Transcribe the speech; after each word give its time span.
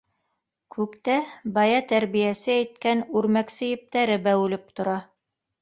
Күктә 0.75 1.17
бая 1.57 1.83
тәрбиәсе 1.93 2.55
әйткән 2.55 3.05
үрмәксе 3.21 3.71
ептәре 3.77 4.21
бәүелеп 4.29 4.77
тора. 4.81 5.01